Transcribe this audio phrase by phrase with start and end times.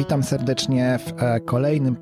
[0.00, 1.96] Witam serdecznie w e, kolejnym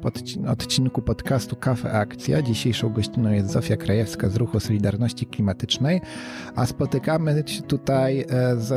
[0.49, 2.43] odcinku podcastu Kafe Akcja.
[2.43, 6.01] Dzisiejszą gościną jest Zofia Krajewska z Ruchu Solidarności Klimatycznej,
[6.55, 8.27] a spotykamy się tutaj e,
[8.57, 8.73] z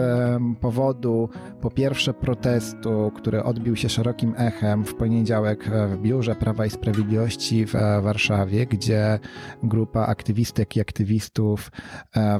[0.62, 1.30] powodu
[1.62, 6.70] po pierwsze protestu, który odbił się szerokim echem w poniedziałek e, w Biurze Prawa i
[6.70, 9.20] Sprawiedliwości w Warszawie, gdzie
[9.64, 11.72] grupa aktywistek i aktywistów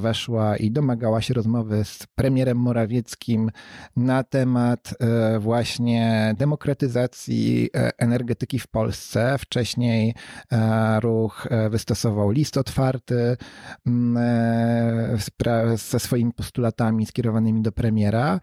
[0.00, 3.50] weszła i domagała się rozmowy z premierem Morawieckim
[3.96, 4.94] na temat
[5.40, 6.34] właśnie
[6.72, 9.36] demokratyzacji e, energetyki w Polsce.
[9.38, 10.14] Wcześniej
[10.52, 13.36] e, ruch e, wystosował list otwarty
[13.86, 15.18] mm,
[15.76, 18.40] ze swoimi postulatami skierowanymi do premiera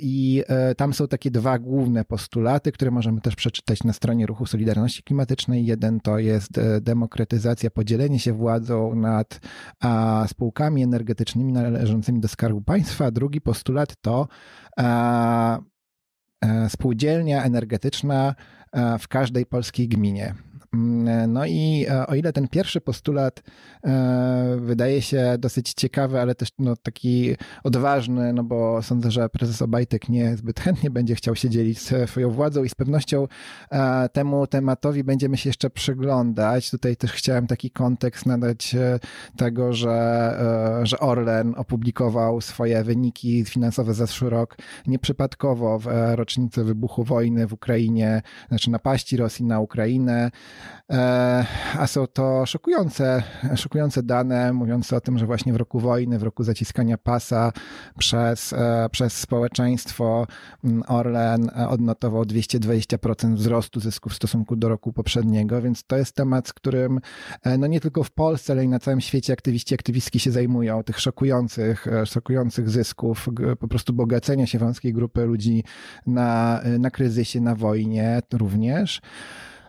[0.00, 0.42] i
[0.76, 5.66] tam są takie dwa główne postulaty, które możemy też przeczytać na stronie Ruchu Solidarności Klimatycznej.
[5.66, 9.40] Jeden to jest demokratyzacja, podzielenie się władzą nad
[10.26, 14.28] spółkami energetycznymi należącymi do Skarbu Państwa, drugi postulat to
[16.68, 18.34] spółdzielnia energetyczna
[18.72, 20.34] e, w każdej polskiej gminie.
[20.74, 23.42] Mm, no i e, o ile ten pierwszy postulat
[23.84, 29.62] e, wydaje się dosyć ciekawy, ale też no, taki odważny, no bo sądzę, że prezes
[29.62, 33.28] Obajtek nie zbyt chętnie będzie chciał się dzielić swoją władzą i z pewnością
[33.70, 36.70] e, temu tematowi będziemy się jeszcze przyglądać.
[36.70, 38.76] Tutaj też chciałem taki kontekst nadać
[39.36, 39.94] tego, że,
[40.82, 48.22] że Orlen opublikował swoje wyniki finansowe zeszły rok nieprzypadkowo w rocznicę wybuchu wojny w Ukrainie,
[48.48, 50.30] znaczy napaści Rosji na Ukrainę.
[50.90, 51.46] E,
[51.78, 53.22] a są to szokujące,
[53.56, 57.52] szokujące dane mówiące o tym, że właśnie w roku wojny, w roku zaciskania pasa
[57.98, 60.26] przez, e, przez społeczeństwo
[60.64, 66.48] mm, Orlen odnotował 220% wzrostu zysków w stosunku do roku poprzedniego, więc to jest temat,
[66.48, 67.00] z którym
[67.42, 70.82] e, no nie tylko w Polsce, ale i na całym świecie aktywiści, aktywistki się zajmują,
[70.82, 73.28] tych szokujących, szokujących zysków,
[73.58, 75.64] po prostu bogacenia się wąskiej grupy ludzi
[76.06, 79.00] na, na kryzysie, na wojnie również.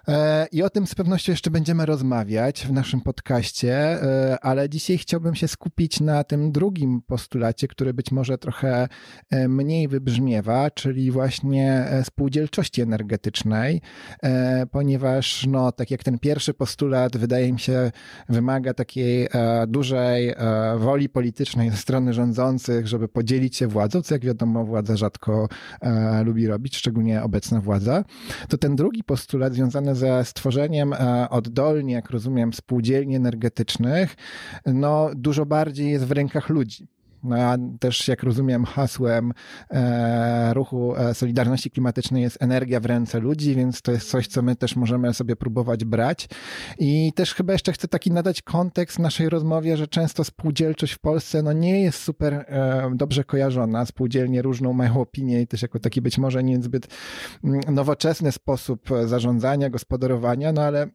[0.07, 4.97] E, I o tym z pewnością jeszcze będziemy rozmawiać w naszym podcaście, e, ale dzisiaj
[4.97, 8.87] chciałbym się skupić na tym drugim postulacie, który być może trochę
[9.29, 13.81] e, mniej wybrzmiewa, czyli właśnie spółdzielczości energetycznej,
[14.71, 17.91] ponieważ, no, tak jak ten pierwszy postulat, wydaje mi się,
[18.29, 19.27] wymaga takiej
[19.67, 20.35] dużej
[20.77, 25.47] woli politycznej ze strony rządzących, żeby podzielić się władzą, co jak wiadomo, władza rzadko
[26.25, 28.03] lubi robić, szczególnie obecna władza,
[28.49, 34.15] to ten drugi postulat związany ze stworzeniem e, oddolnie, jak rozumiem, spółdzielni energetycznych,
[34.65, 36.87] no dużo bardziej jest w rękach ludzi.
[37.25, 39.33] No a też, jak rozumiem, hasłem
[39.69, 44.41] e, ruchu e, Solidarności Klimatycznej jest energia w ręce ludzi, więc to jest coś, co
[44.41, 46.27] my też możemy sobie próbować brać.
[46.79, 51.43] I też chyba jeszcze chcę taki nadać kontekst naszej rozmowie, że często spółdzielczość w Polsce
[51.43, 53.85] no, nie jest super e, dobrze kojarzona.
[53.85, 56.87] Spółdzielnie różną mają opinię i też jako taki być może niezbyt
[57.43, 60.87] mm, nowoczesny sposób zarządzania, gospodarowania, no ale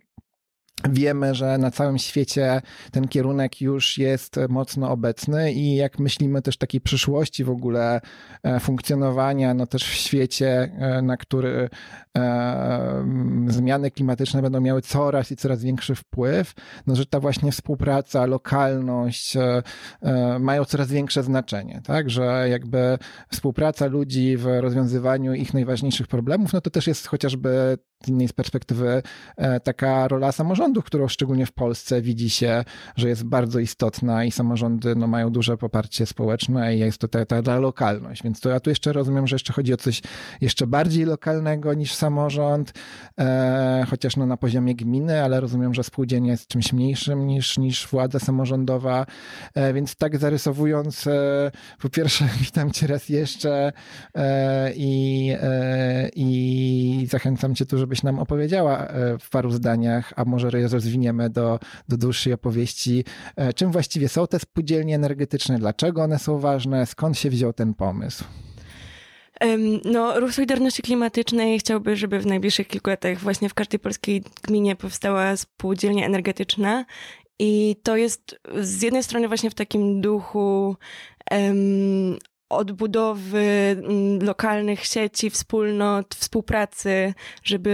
[0.88, 6.56] Wiemy, że na całym świecie ten kierunek już jest mocno obecny i jak myślimy też
[6.56, 8.00] takiej przyszłości w ogóle
[8.42, 11.70] e, funkcjonowania, no też w świecie, e, na który
[12.19, 13.04] e,
[13.47, 16.54] zmiany klimatyczne będą miały coraz i coraz większy wpływ,
[16.86, 19.36] no że ta właśnie współpraca, lokalność
[20.41, 22.98] mają coraz większe znaczenie, tak, że jakby
[23.32, 29.02] współpraca ludzi w rozwiązywaniu ich najważniejszych problemów, no to też jest chociażby z innej perspektywy
[29.64, 32.64] taka rola samorządu, którą szczególnie w Polsce widzi się,
[32.96, 37.26] że jest bardzo istotna i samorządy no, mają duże poparcie społeczne i jest to ta,
[37.26, 38.22] ta, ta lokalność.
[38.22, 40.02] Więc to ja tu jeszcze rozumiem, że jeszcze chodzi o coś
[40.40, 42.72] jeszcze bardziej lokalnego niż samorząd,
[43.18, 47.88] e, chociaż no, na poziomie gminy, ale rozumiem, że spółdzielnia jest czymś mniejszym niż, niż
[47.88, 49.06] władza samorządowa.
[49.54, 51.50] E, więc tak zarysowując, e,
[51.82, 53.72] po pierwsze witam cię raz jeszcze
[54.14, 60.24] e, i, e, i zachęcam cię tu, żebyś nam opowiedziała e, w paru zdaniach, a
[60.24, 61.58] może rozwiniemy do,
[61.88, 63.04] do dłuższej opowieści,
[63.36, 67.74] e, czym właściwie są te spółdzielnie energetyczne, dlaczego one są ważne, skąd się wziął ten
[67.74, 68.24] pomysł.
[69.84, 74.76] No, Ruch Solidarności Klimatycznej chciałby, żeby w najbliższych kilku latach właśnie w każdej polskiej gminie
[74.76, 76.84] powstała spółdzielnia energetyczna.
[77.38, 80.76] I to jest z jednej strony właśnie w takim duchu
[81.30, 82.18] um,
[82.50, 87.70] odbudowy mm, lokalnych sieci, wspólnot, współpracy, żeby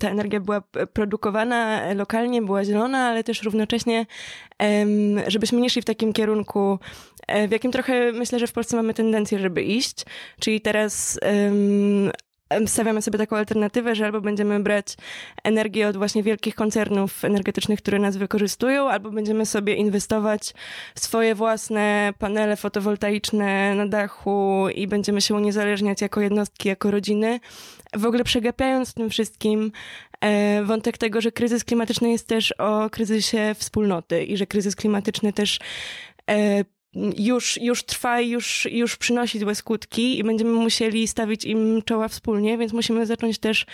[0.00, 4.06] ta energia była produkowana lokalnie, była zielona, ale też równocześnie,
[5.26, 6.78] żebyśmy nie szli w takim kierunku,
[7.26, 10.04] e, w jakim trochę myślę, że w Polsce mamy tendencję, żeby iść,
[10.40, 11.18] czyli teraz
[12.66, 14.96] stawiamy sobie taką alternatywę, że albo będziemy brać
[15.44, 20.54] energię od właśnie wielkich koncernów energetycznych, które nas wykorzystują, albo będziemy sobie inwestować
[20.94, 27.40] w swoje własne panele fotowoltaiczne na dachu i będziemy się uniezależniać jako jednostki, jako rodziny.
[27.96, 29.72] W ogóle przegapiając w tym wszystkim
[30.20, 35.32] e, wątek tego, że kryzys klimatyczny jest też o kryzysie wspólnoty i że kryzys klimatyczny
[35.32, 35.58] też
[36.30, 36.64] e,
[37.18, 42.08] już, już trwa i już, już przynosi złe skutki i będziemy musieli stawić im czoła
[42.08, 43.66] wspólnie, więc musimy zacząć też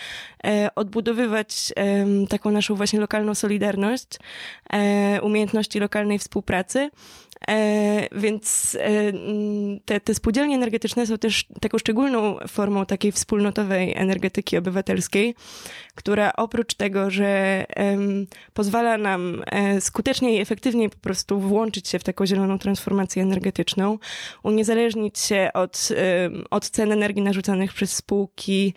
[0.43, 4.07] e, odbudowywać e, taką naszą właśnie lokalną solidarność,
[4.73, 6.89] e, umiejętności lokalnej współpracy.
[7.49, 9.13] E, więc e,
[9.85, 15.35] te, te spółdzielnie energetyczne są też taką szczególną formą takiej wspólnotowej energetyki obywatelskiej,
[15.95, 17.65] która oprócz tego, że
[18.53, 23.97] pozwala nam e, skuteczniej i efektywniej po prostu włączyć się w taką zieloną transformację energetyczną,
[24.43, 25.89] uniezależnić się od,
[26.49, 28.73] od cen energii narzucanych przez spółki,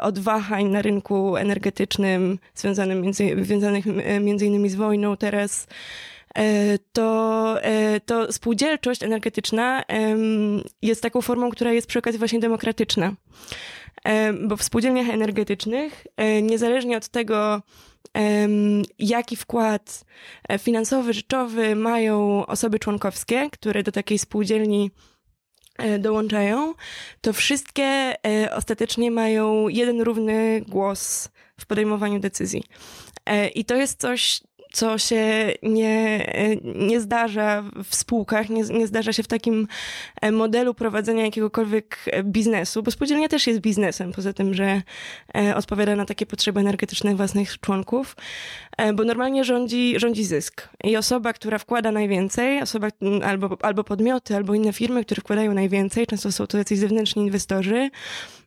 [0.00, 3.84] od wahań na rynku energetycznym związanym między, związanych
[4.20, 5.66] między innymi z wojną teraz,
[6.92, 9.82] to, e, to spółdzielczość energetyczna
[10.82, 13.12] jest taką formą, która jest przy okazji właśnie demokratyczna.
[14.04, 16.06] E, bo w spółdzielniach energetycznych,
[16.42, 17.62] niezależnie od tego,
[18.98, 20.04] jaki wkład
[20.58, 24.90] finansowy, rzeczowy mają osoby członkowskie, które do takiej spółdzielni
[25.98, 26.74] dołączają,
[27.20, 28.14] to wszystkie
[28.56, 31.28] ostatecznie mają jeden równy głos
[31.60, 32.64] w podejmowaniu decyzji.
[33.54, 34.40] I to jest coś,
[34.74, 36.26] co się nie,
[36.64, 39.68] nie zdarza w spółkach, nie, nie zdarza się w takim
[40.20, 44.82] e, modelu prowadzenia jakiegokolwiek biznesu, bo spółdzielnia też jest biznesem, poza tym, że
[45.36, 48.16] e, odpowiada na takie potrzeby energetyczne własnych członków,
[48.76, 50.68] e, bo normalnie rządzi, rządzi zysk.
[50.84, 52.88] I osoba, która wkłada najwięcej, osoba
[53.24, 57.90] albo, albo podmioty, albo inne firmy, które wkładają najwięcej, często są to jacyś zewnętrzni inwestorzy,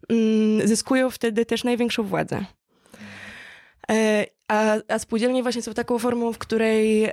[0.10, 2.46] mm, zyskują wtedy też największą władzę.
[4.48, 7.12] A, a spółdzielnie właśnie są taką formą, w której, e,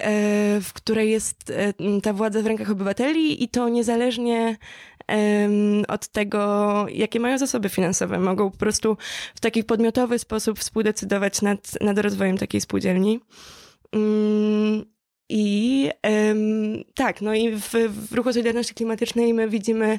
[0.60, 4.56] w której jest e, ta władza w rękach obywateli i to niezależnie
[5.88, 8.18] od tego, jakie mają zasoby finansowe.
[8.18, 8.96] Mogą po prostu
[9.34, 13.20] w taki podmiotowy sposób współdecydować nad, nad rozwojem takiej spółdzielni.
[15.36, 15.90] I
[16.94, 19.98] tak, no i w, w ruchu Solidarności Klimatycznej my widzimy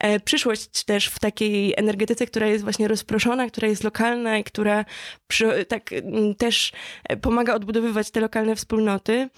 [0.00, 4.84] e, przyszłość też w takiej energetyce, która jest właśnie rozproszona, która jest lokalna i która
[5.28, 5.90] przy, tak
[6.38, 6.72] też
[7.20, 9.28] pomaga odbudowywać te lokalne wspólnoty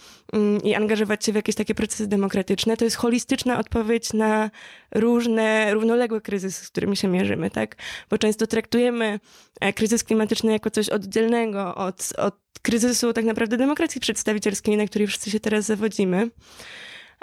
[0.64, 2.76] i angażować się w jakieś takie procesy demokratyczne.
[2.76, 4.50] To jest holistyczna odpowiedź na
[4.94, 7.76] różne, równoległe kryzysy, z którymi się mierzymy, tak?
[8.10, 9.20] Bo często traktujemy
[9.60, 15.08] e, kryzys klimatyczny jako coś oddzielnego od, od kryzysu tak naprawdę demokracji przedstawicielskiej, na której
[15.08, 16.30] wszyscy się teraz zawodzimy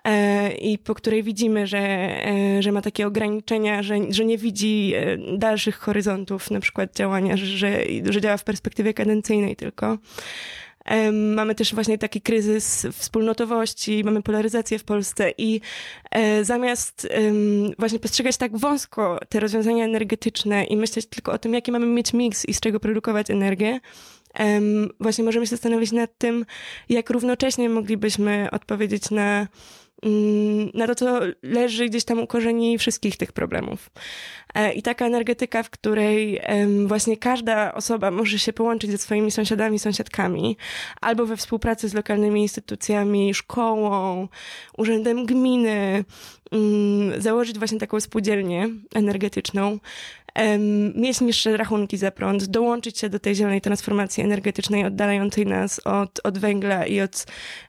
[0.03, 4.93] e, i po której widzimy, że, e, że ma takie ograniczenia, że, że nie widzi
[5.37, 7.67] dalszych horyzontów na przykład działania, że,
[8.09, 9.97] że działa w perspektywie kadencyjnej tylko.
[11.11, 15.61] Mamy też właśnie taki kryzys wspólnotowości, mamy polaryzację w Polsce i
[16.11, 17.07] e, zamiast
[17.79, 22.13] właśnie postrzegać tak wąsko te rozwiązania energetyczne i myśleć tylko o tym, jaki mamy mieć
[22.13, 23.79] miks i z czego produkować energię,
[24.99, 26.45] właśnie możemy się zastanowić nad tym,
[26.89, 29.47] jak równocześnie moglibyśmy odpowiedzieć na
[30.05, 33.89] Mm, na to, co leży gdzieś tam u korzeni wszystkich tych problemów.
[34.53, 36.41] E, I taka energetyka, w której
[36.85, 40.57] właśnie każda osoba może się połączyć ze swoimi sąsiadami, sąsiadkami,
[41.01, 44.27] albo we współpracy z lokalnymi instytucjami, szkołą,
[44.77, 46.03] urzędem gminy,
[46.51, 49.79] mm, założyć właśnie taką spółdzielnię energetyczną,
[50.95, 56.19] mieć niższe rachunki za prąd, dołączyć się do tej zielonej transformacji energetycznej oddalającej nas od,
[56.23, 57.25] od węgla i od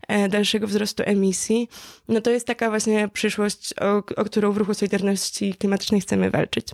[0.08, 1.68] e, dalszego wzrostu emisji,
[2.08, 6.68] no to jest taka właśnie przyszłość, o, o którą w ruchu Solidarności Klimatycznej chcemy walczyć.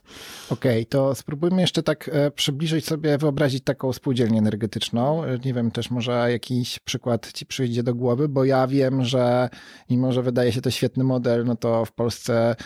[0.50, 5.24] Okej, okay, to spróbujmy jeszcze tak e, przybliżyć sobie, wyobrazić taką spółdzielnię energetyczną.
[5.24, 9.48] E, nie wiem, też może jakiś przykład ci przyjdzie do głowy, bo ja wiem, że
[9.90, 12.56] mimo, że wydaje się to świetny model, no to w Polsce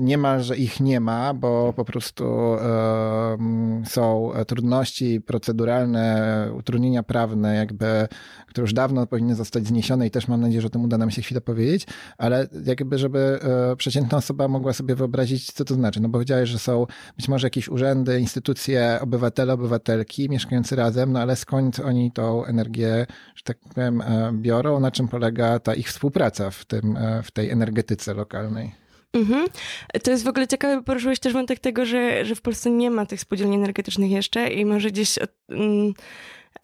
[0.00, 2.24] Niemalże ich nie ma, bo po prostu
[3.84, 8.08] są trudności proceduralne, utrudnienia prawne, jakby,
[8.46, 11.10] które już dawno powinny zostać zniesione i też mam nadzieję, że o tym uda nam
[11.10, 11.86] się chwilę powiedzieć,
[12.18, 16.00] ale jakby, żeby e, przeciętna osoba mogła sobie wyobrazić, co to znaczy.
[16.00, 21.20] No bo powiedziałeś, że są być może jakieś urzędy, instytucje, obywatele, obywatelki mieszkający razem, no
[21.20, 24.80] ale skąd oni tą energię, że tak powiem, e, biorą?
[24.80, 28.79] Na czym polega ta ich współpraca w, tym, e, w tej energetyce lokalnej?
[29.12, 29.46] Mhm.
[30.02, 33.06] To jest w ogóle ciekawe, poruszyłeś też wątek tego, że, że w Polsce nie ma
[33.06, 35.94] tych spółdzielni energetycznych jeszcze i może gdzieś od, mm,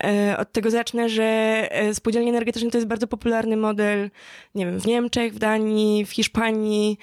[0.04, 1.24] e, od tego zacznę, że
[1.70, 4.10] e, spółdzielnie energetyczne to jest bardzo popularny model,
[4.54, 6.98] nie wiem, w Niemczech, w Danii, w Hiszpanii,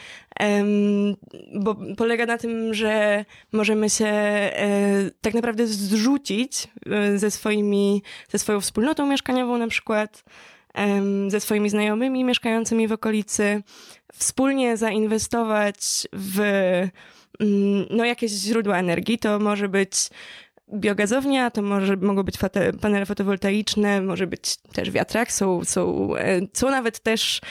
[1.55, 6.67] bo polega na tym, że możemy się e, tak naprawdę zrzucić
[7.15, 10.23] ze swoimi, ze swoją wspólnotą mieszkaniową na przykład,
[11.27, 13.63] ze swoimi znajomymi mieszkającymi w okolicy,
[14.13, 16.39] wspólnie zainwestować w
[17.39, 19.19] mm, no, jakieś źródła energii.
[19.19, 20.09] To może być
[20.73, 22.35] biogazownia, to może, mogą być
[22.81, 27.41] panele fotowoltaiczne, może być też wiatrak, są, są, e, są nawet też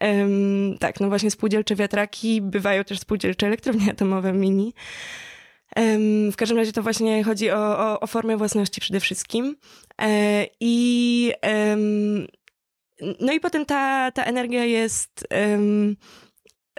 [0.00, 4.74] um, tak, no właśnie spółdzielcze wiatraki, bywają też spółdzielcze elektrownie atomowe mini.
[5.76, 9.56] Um, w każdym razie to właśnie chodzi o, o, o formę własności przede wszystkim.
[10.02, 12.26] E, I um,
[13.20, 15.96] no i potem ta, ta energia jest um,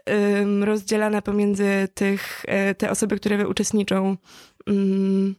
[0.08, 4.18] um, rozdzielana pomiędzy tych, e, te osoby, które uczestniczą
[4.68, 5.36] um,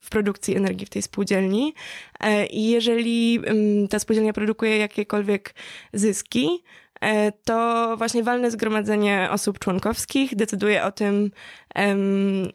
[0.00, 1.74] w produkcji energii w tej spółdzielni.
[2.20, 3.40] E, I jeżeli
[3.90, 5.54] ta spółdzielnia produkuje jakiekolwiek
[5.92, 6.62] zyski,
[7.44, 11.30] to właśnie walne zgromadzenie osób członkowskich decyduje o tym,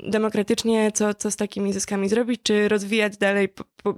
[0.09, 3.53] demokratycznie, co, co z takimi zyskami zrobić, czy rozwijać dalej,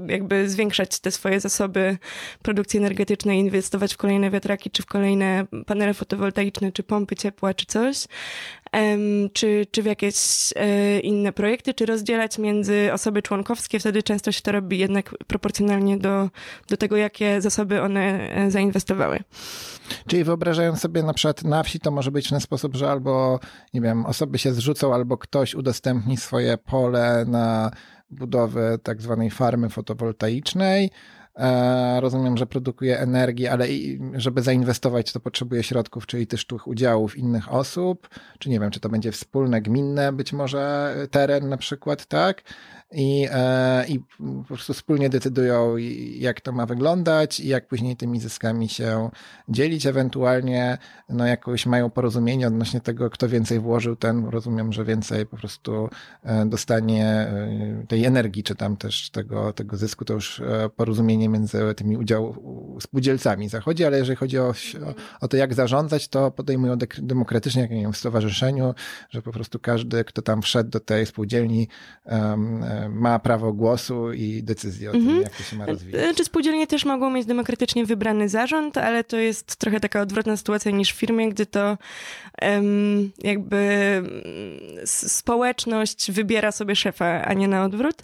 [0.07, 1.97] jakby zwiększać te swoje zasoby
[2.41, 7.65] produkcji energetycznej, inwestować w kolejne wiatraki, czy w kolejne panele fotowoltaiczne, czy pompy ciepła, czy
[7.65, 8.05] coś,
[9.33, 10.15] czy, czy w jakieś
[10.55, 15.97] e, inne projekty, czy rozdzielać między osoby członkowskie, wtedy często się to robi jednak proporcjonalnie
[15.97, 16.29] do,
[16.67, 19.19] do tego, jakie zasoby one e, zainwestowały.
[20.07, 23.39] Czyli wyobrażając sobie na przykład na wsi, to może być w ten sposób, że albo,
[23.73, 27.71] nie wiem, osoby się zrzucą, albo ktoś udostępni swoje pole na
[28.09, 30.89] budowę tak zwanej farmy fotowoltaicznej.
[31.39, 33.67] E, rozumiem, że produkuje energię, ale
[34.13, 38.79] żeby zainwestować, to potrzebuje środków, czyli też tych udziałów innych osób, czy nie wiem, czy
[38.79, 42.43] to będzie wspólne, gminne, być może teren na przykład, tak?
[42.91, 45.77] I, e, i po prostu wspólnie decydują,
[46.15, 49.09] jak to ma wyglądać i jak później tymi zyskami się
[49.49, 49.85] dzielić.
[49.85, 50.77] Ewentualnie
[51.09, 55.89] no, jakoś mają porozumienie odnośnie tego, kto więcej włożył, ten rozumiem, że więcej po prostu
[56.23, 60.05] e, dostanie e, tej energii, czy tam też tego, tego zysku.
[60.05, 60.41] To już
[60.75, 62.35] porozumienie między tymi udział,
[62.81, 64.53] spółdzielcami zachodzi, ale jeżeli chodzi o,
[65.21, 68.73] o to, jak zarządzać, to podejmują demokratycznie, jak nie wiem, w stowarzyszeniu,
[69.09, 71.67] że po prostu każdy, kto tam wszedł do tej spółdzielni,
[72.05, 75.21] um, ma prawo głosu i decyzji o tym, mhm.
[75.21, 76.17] jak to się ma rozwijać.
[76.17, 80.71] Czy spółdzielnie też mogą mieć demokratycznie wybrany zarząd, ale to jest trochę taka odwrotna sytuacja
[80.71, 81.77] niż w firmie, gdy to
[82.41, 84.03] um, jakby
[84.85, 88.03] społeczność wybiera sobie szefa, a nie na odwrót.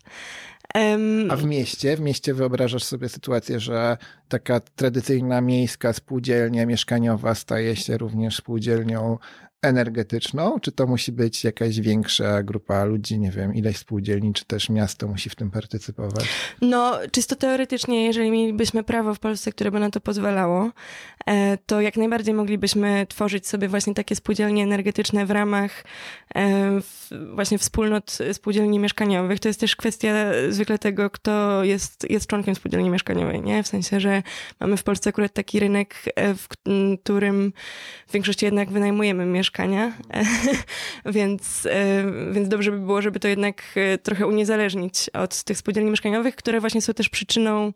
[1.30, 1.98] A w mieście?
[1.98, 3.98] W mieście wyobrażasz sobie sytuację, że
[4.30, 9.18] taka tradycyjna miejska spółdzielnia mieszkaniowa staje się również spółdzielnią
[9.66, 10.60] energetyczną?
[10.60, 15.08] Czy to musi być jakaś większa grupa ludzi, nie wiem, ileś spółdzielni, czy też miasto
[15.08, 16.26] musi w tym partycypować?
[16.62, 20.72] No, czysto teoretycznie, jeżeli mielibyśmy prawo w Polsce, które by na to pozwalało,
[21.28, 25.84] e, to jak najbardziej moglibyśmy tworzyć sobie właśnie takie spółdzielnie energetyczne w ramach
[26.36, 26.80] e,
[27.36, 29.40] właśnie wspólnot spółdzielni mieszkaniowych.
[29.40, 30.14] To jest też kwestia
[30.50, 33.64] zwykle tego, kto jest, jest członkiem spółdzielni mieszkaniowej, nie?
[33.64, 34.24] W sensie, że
[34.60, 36.48] mamy w Polsce akurat taki rynek, e, w
[37.04, 37.54] którym
[38.08, 39.92] w większości jednak wynajmujemy mieszkania mieszkania,
[41.06, 45.92] więc, e, więc dobrze by było, żeby to jednak e, trochę uniezależnić od tych spółdzielni
[45.92, 47.74] mieszkaniowych, które właśnie są też przyczyną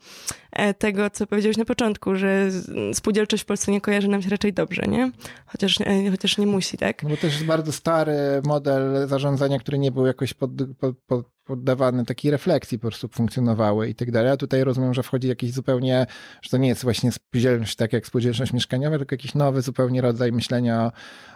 [0.78, 2.50] tego, co powiedziałeś na początku, że
[2.94, 5.12] spółdzielczość w Polsce nie kojarzy nam się raczej dobrze, nie?
[5.46, 5.78] Chociaż,
[6.12, 7.04] chociaż nie musi, tak?
[7.04, 11.40] No bo też jest bardzo stary model zarządzania, który nie był jakoś pod, pod, pod
[11.50, 14.32] poddawane takiej refleksji po prostu funkcjonowały i tak dalej.
[14.32, 16.08] A tutaj rozumiem, że wchodzi jakiś zupełnie,
[16.42, 20.32] że to nie jest właśnie spółdzielność tak jak spółdzielczość mieszkaniowa, tylko jakiś nowy zupełnie rodzaj
[20.32, 20.92] myślenia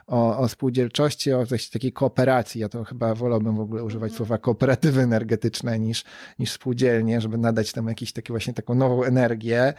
[0.08, 2.62] o, o spółdzielczości, o takiej kooperacji.
[2.62, 4.18] Ja to chyba wolałbym w ogóle używać mhm.
[4.18, 6.04] słowa kooperatywy energetyczne niż,
[6.40, 9.74] niż spółdzielnie, żeby nadać temu jakąś taki właśnie taką nową energię.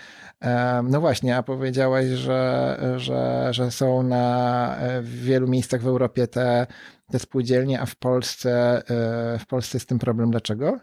[0.84, 6.26] No właśnie, a powiedziałaś, że, że, że są na e, w wielu miejscach w Europie
[6.26, 6.66] te
[7.10, 8.82] te spółdzielnie, a w Polsce,
[9.34, 10.30] e, w Polsce jest tym problem.
[10.30, 10.78] Dlaczego?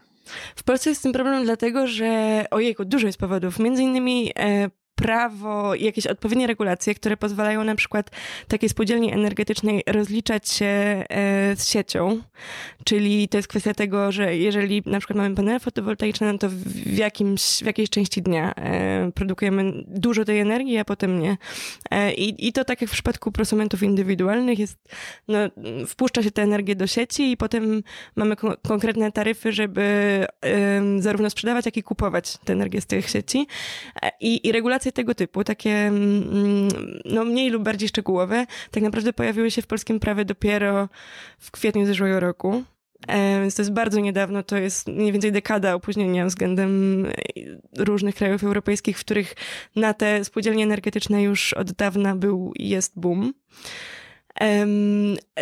[0.56, 3.58] W Polsce jest tym problem dlatego, że ojejku, dużo jest powodów.
[3.58, 4.70] Między innymi e,
[5.02, 8.10] prawo jakieś odpowiednie regulacje, które pozwalają na przykład
[8.48, 11.04] takiej spółdzielni energetycznej rozliczać się e,
[11.56, 12.20] z siecią.
[12.84, 16.96] Czyli to jest kwestia tego, że jeżeli na przykład mamy panele fotowoltaiczne, no to w,
[16.96, 21.36] jakimś, w jakiejś części dnia e, produkujemy dużo tej energii, a potem nie.
[21.90, 24.78] E, I, I to tak jak w przypadku prosumentów indywidualnych jest,
[25.28, 25.38] no,
[25.86, 27.82] wpuszcza się tę energię do sieci i potem
[28.16, 29.82] mamy ko konkretne taryfy, żeby
[30.98, 33.46] zarówno sprzedawać, jak i kupować tę energię z tych sieci.
[34.20, 36.68] I, i regulacje tego typu, takie mm,
[37.04, 40.88] no, mniej lub bardziej szczegółowe, tak naprawdę pojawiły się w polskim prawie dopiero
[41.38, 42.62] w kwietniu zeszłego roku.
[43.08, 47.06] E, więc to jest bardzo niedawno, to jest mniej więcej dekada opóźnienia względem
[47.78, 49.34] różnych krajów europejskich, w których
[49.76, 53.32] na te spółdzielnie energetyczne już od dawna był i jest boom.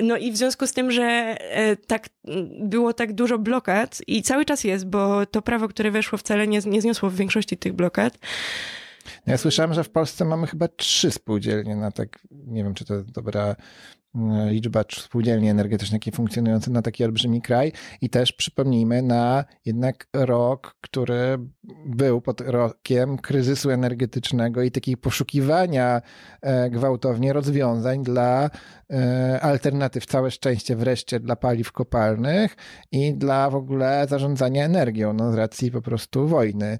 [0.03, 2.09] No i w związku z tym, że e, tak
[2.61, 6.61] było tak dużo blokad i cały czas jest, bo to prawo, które weszło wcale nie,
[6.67, 8.19] nie zniosło w większości tych blokad.
[9.27, 13.03] Ja słyszałem, że w Polsce mamy chyba trzy spółdzielnie na tak, nie wiem czy to
[13.03, 13.57] dobra
[14.51, 17.73] liczba spółdzielni energetycznych funkcjonujących na taki olbrzymi kraj.
[18.01, 21.39] I też przypomnijmy na jednak rok, który
[21.87, 26.03] był pod rokiem kryzysu energetycznego i takiego poszukiwania
[26.43, 28.51] e, gwałtownie rozwiązań dla
[28.91, 32.57] e, alternatyw, całe szczęście wreszcie dla paliw kopalnych
[32.93, 36.79] i dla w ogóle zarządzania energią, no z racji po prostu wojny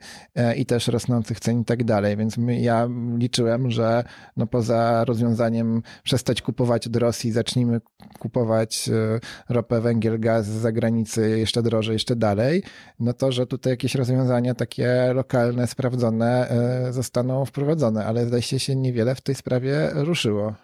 [0.57, 4.05] i też rosnących cen i tak dalej, więc ja liczyłem, że
[4.37, 7.81] no poza rozwiązaniem przestać kupować od Rosji Rosji, zacznijmy
[8.19, 12.63] kupować e, ropę, węgiel, gaz z zagranicy jeszcze drożej, jeszcze dalej,
[13.01, 18.77] no to, że tutaj jakieś rozwiązania takie lokalne, sprawdzone e, zostaną wprowadzone, ale zdaje się
[18.77, 20.55] niewiele w tej sprawie ruszyło.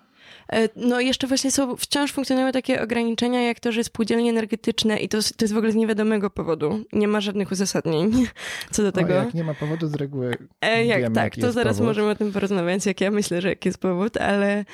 [0.52, 5.08] E, no jeszcze właśnie są, wciąż funkcjonują takie ograniczenia, jak to, że spółdzielnie energetyczne i
[5.08, 6.84] to, to jest w ogóle z niewiadomego powodu.
[6.92, 8.26] Nie ma żadnych uzasadnień
[8.72, 9.14] co do tego.
[9.14, 11.86] O, jak nie ma powodu, z reguły e, Jak wiemy, tak, to zaraz powód.
[11.86, 14.64] możemy o tym porozmawiać, jak ja myślę, że jaki jest powód, ale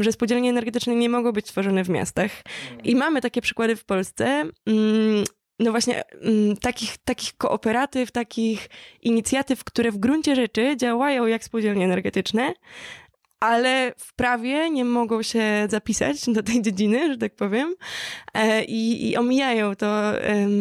[0.00, 2.30] że spółdzielnie energetyczne nie mogą być tworzone w miastach.
[2.84, 4.24] I mamy takie przykłady w Polsce.
[4.66, 5.24] Mm,
[5.58, 8.68] no właśnie mm, takich, takich kooperatyw, takich
[9.02, 12.52] inicjatyw, które w gruncie rzeczy działają jak spółdzielnie energetyczne,
[13.42, 17.74] ale w prawie nie mogą się zapisać do tej dziedziny, że tak powiem,
[18.34, 20.12] e, i, i omijają to,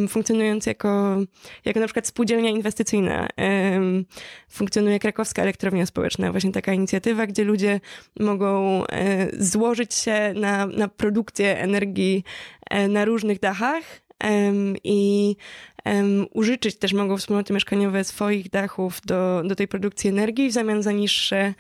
[0.09, 1.17] funkcjonując jako,
[1.65, 3.27] jako na przykład spółdzielnia inwestycyjna.
[4.49, 7.79] Funkcjonuje Krakowska Elektrownia Społeczna, właśnie taka inicjatywa, gdzie ludzie
[8.19, 12.23] mogą e, złożyć się na, na produkcję energii
[12.69, 13.83] e, na różnych dachach
[14.83, 15.35] i
[16.33, 20.91] użyczyć też mogą wspólnoty mieszkaniowe swoich dachów do, do tej produkcji energii w zamian za
[20.91, 21.53] niższe,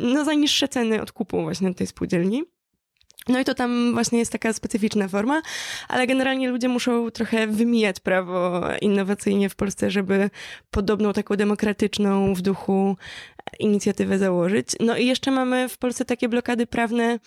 [0.00, 2.44] no za niższe ceny odkupu właśnie tej spółdzielni.
[3.28, 5.42] No i to tam właśnie jest taka specyficzna forma,
[5.88, 10.30] ale generalnie ludzie muszą trochę wymijać prawo innowacyjnie w Polsce, żeby
[10.70, 12.96] podobną taką demokratyczną w duchu
[13.58, 14.68] inicjatywę założyć.
[14.80, 17.18] No i jeszcze mamy w Polsce takie blokady prawne,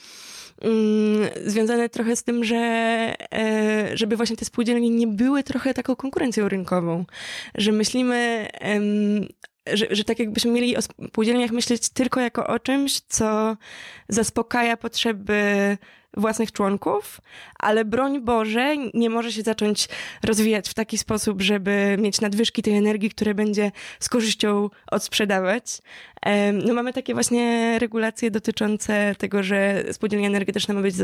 [0.61, 2.55] Mm, związane trochę z tym, że
[3.33, 7.05] e, żeby właśnie te spółdzielnie nie były trochę taką konkurencją rynkową,
[7.55, 8.47] że myślimy
[9.73, 13.57] że, że tak jakbyśmy mieli o spółdzielniach myśleć tylko jako o czymś, co
[14.09, 15.77] zaspokaja potrzeby
[16.17, 17.21] własnych członków,
[17.59, 19.87] ale broń Boże nie może się zacząć
[20.23, 25.81] rozwijać w taki sposób, żeby mieć nadwyżki tej energii, które będzie z korzyścią odsprzedawać.
[26.65, 30.95] No mamy takie właśnie regulacje dotyczące tego, że spółdzielnia energetyczna ma być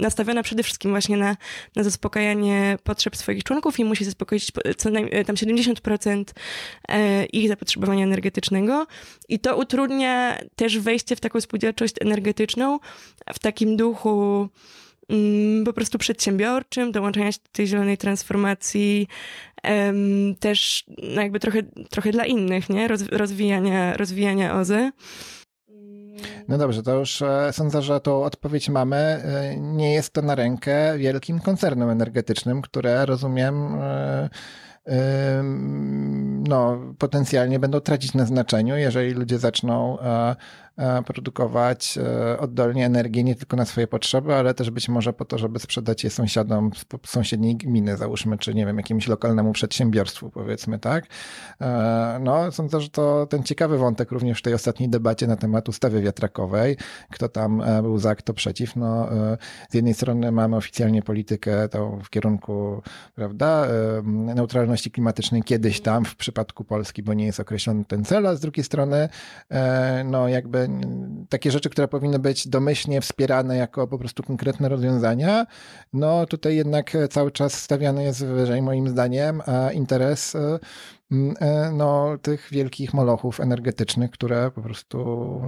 [0.00, 1.36] nastawiona przede wszystkim właśnie na,
[1.76, 6.24] na zaspokajanie potrzeb swoich członków i musi zaspokoić co najmniej tam 70%
[6.88, 8.86] e, ich zapotrzebowania energetycznego
[9.28, 12.78] i to utrudnia też wejście w taką spółdzielczość energetyczną
[13.34, 14.11] w takim duchu
[15.08, 19.08] mm, po prostu przedsiębiorczym, dołączania się do tej zielonej transformacji,
[20.40, 22.88] też no jakby trochę, trochę dla innych, nie?
[23.10, 24.90] rozwijania, rozwijania OZE.
[26.48, 28.96] No dobrze, to już e, sądzę, że tą odpowiedź mamy.
[28.96, 34.28] E, nie jest to na rękę wielkim koncernom energetycznym, które rozumiem e,
[36.48, 39.98] no, potencjalnie będą tracić na znaczeniu, jeżeli ludzie zaczną
[41.06, 45.38] produkować e, oddolnie energię nie tylko na swoje potrzeby, ale też być może po to,
[45.38, 50.78] żeby sprzedać je sąsiadom z sąsiedniej gminy, załóżmy, czy nie wiem, jakimś lokalnemu przedsiębiorstwu, powiedzmy,
[50.78, 51.04] tak?
[51.60, 55.68] E, no, sądzę, że to ten ciekawy wątek również w tej ostatniej debacie na temat
[55.68, 56.76] ustawy wiatrakowej,
[57.10, 58.76] kto tam był za, kto przeciw.
[58.76, 59.08] No,
[59.70, 62.82] z jednej strony mamy oficjalnie politykę tą w kierunku,
[63.14, 63.66] prawda,
[64.04, 68.40] neutralności klimatycznej kiedyś tam, w przypadku Polski, bo nie jest określony ten cel, a z
[68.40, 69.08] drugiej strony,
[70.04, 70.61] no, jakby
[71.28, 75.46] takie rzeczy, które powinny być domyślnie wspierane jako po prostu konkretne rozwiązania,
[75.92, 80.58] no tutaj jednak cały czas stawiany jest wyżej moim zdaniem, a interes e,
[81.40, 84.98] e, no, tych wielkich molochów energetycznych, które po prostu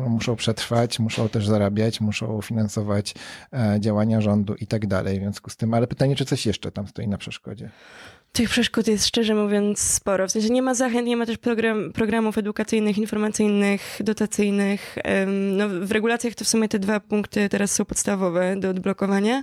[0.09, 3.15] muszą przetrwać, muszą też zarabiać, muszą finansować
[3.53, 5.19] e, działania rządu i tak dalej.
[5.19, 7.71] W związku z tym, ale pytanie, czy coś jeszcze tam stoi na przeszkodzie?
[8.35, 10.29] Tych przeszkód jest szczerze mówiąc sporo.
[10.29, 14.97] W sensie nie ma zachęt, nie ma też program, programów edukacyjnych, informacyjnych, dotacyjnych.
[15.27, 19.43] No, w regulacjach to w sumie te dwa punkty teraz są podstawowe do odblokowania.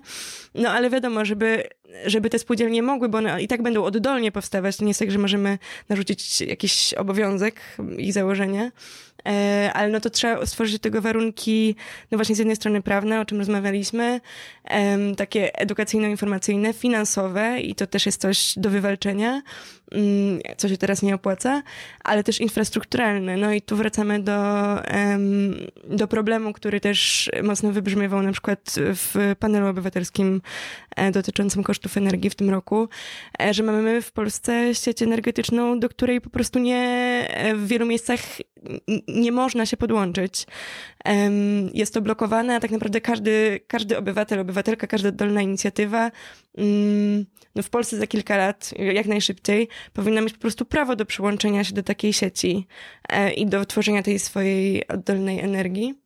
[0.55, 1.63] No ale wiadomo, żeby
[2.05, 5.11] żeby te spółdzielnie mogły, bo one i tak będą oddolnie powstawać, to nie jest tak,
[5.11, 5.57] że możemy
[5.89, 7.61] narzucić jakiś obowiązek
[7.97, 8.71] ich założenia,
[9.10, 9.10] E,
[9.73, 11.75] ale no to trzeba stworzyć do tego warunki,
[12.11, 14.21] no właśnie z jednej strony prawne, o czym rozmawialiśmy,
[15.17, 19.41] takie edukacyjno-informacyjne, finansowe i to też jest coś do wywalczenia,
[19.91, 21.63] mm, co się teraz nie opłaca,
[22.03, 23.37] ale też infrastrukturalne.
[23.37, 24.41] No i tu wracamy do,
[25.83, 30.41] do problemu, który też mocno wybrzmiewał na przykład w panelu obywatelskim
[30.95, 32.89] e, dotyczącym kosztów energii w tym roku,
[33.41, 36.81] e, że mamy w Polsce sieć energetyczną, do której po prostu nie
[37.55, 38.19] w wielu miejscach
[39.15, 40.45] nie można się podłączyć.
[41.73, 46.11] Jest to blokowane, a tak naprawdę każdy, każdy obywatel, obywatelka, każda oddolna inicjatywa
[46.57, 51.05] mm, no w Polsce za kilka lat, jak najszybciej, powinna mieć po prostu prawo do
[51.05, 52.67] przyłączenia się do takiej sieci
[53.09, 56.00] e, i do tworzenia tej swojej oddolnej energii.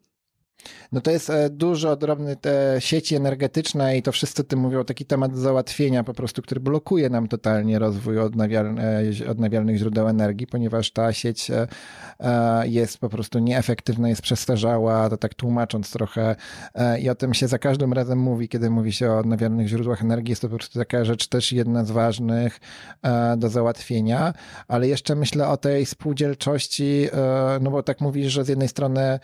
[0.91, 2.38] No to jest e, dużo drobnych
[2.80, 7.28] sieci energetyczne i to wszyscy tym mówią, taki temat załatwienia po prostu, który blokuje nam
[7.28, 11.67] totalnie rozwój odnawialne, odnawialnych źródeł energii, ponieważ ta sieć e,
[12.19, 16.36] e, jest po prostu nieefektywna, jest przestarzała, to tak tłumacząc trochę
[17.01, 20.30] i o tym się za każdym razem mówi, kiedy mówi się o odnawialnych źródłach energii,
[20.30, 22.60] jest to po prostu taka rzecz też jedna z ważnych
[23.38, 24.34] do załatwienia,
[24.67, 27.08] ale jeszcze myślę o tej spółdzielczości,
[27.62, 29.19] no bo tak mówisz, że z jednej strony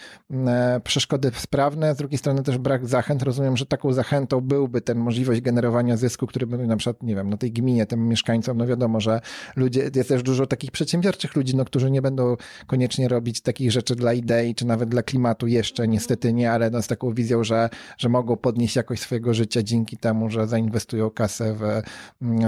[0.84, 3.24] przeszkody sprawne, z drugiej strony też brak zachęt.
[3.24, 7.30] Rozumiem, że taką zachętą byłby ten możliwość generowania zysku, który by na przykład, nie wiem,
[7.30, 9.22] na tej gminie, tym mieszkańcom, no wiadomo, że
[9.56, 12.36] ludzie, jest też dużo takich przedsiębiorczych ludzi, no, którzy nie będą
[12.68, 16.82] koniecznie robić takich rzeczy dla idei, czy nawet dla klimatu jeszcze, niestety nie, ale no,
[16.82, 21.54] z taką wizją, że, że mogą podnieść jakość swojego życia dzięki temu, że zainwestują kasę
[21.54, 21.82] w,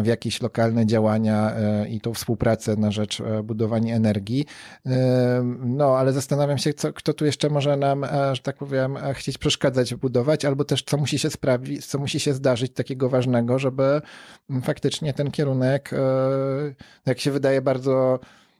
[0.03, 4.45] w jakieś lokalne działania e, i tą współpracę na rzecz e, budowania energii.
[4.85, 9.37] E, no, ale zastanawiam się, co, kto tu jeszcze może nam, że tak powiem, chcieć
[9.37, 14.01] przeszkadzać budować, albo też co musi się sprawić, co musi się zdarzyć takiego ważnego, żeby
[14.63, 15.97] faktycznie ten kierunek, e,
[17.05, 18.19] jak się wydaje, bardzo